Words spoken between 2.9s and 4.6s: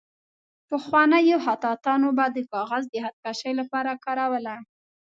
خط کشۍ لپاره کاروله.